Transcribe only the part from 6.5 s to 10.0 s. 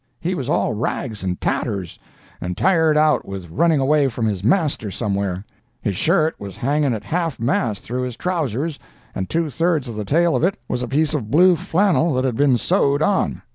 hanging at half mast through his trowsers, and two thirds of